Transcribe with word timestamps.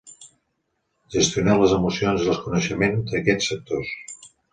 Gestionar 1.15 1.57
les 1.59 1.75
emocions 1.75 2.25
i 2.25 2.31
el 2.33 2.39
coneixement 2.45 2.97
d'aquests 3.13 3.51
sectors. 3.53 3.93